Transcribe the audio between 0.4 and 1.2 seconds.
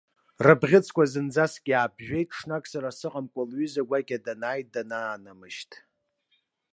Рыбӷьыцқәа